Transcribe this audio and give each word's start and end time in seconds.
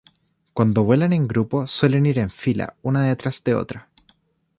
Cuando 0.55 0.83
vuelan 0.83 1.13
en 1.13 1.27
grupo, 1.27 1.67
suelen 1.67 2.07
ir 2.07 2.17
en 2.17 2.31
fila, 2.31 2.75
una 2.81 3.05
detrás 3.05 3.43
de 3.43 3.53
otra. 3.53 3.91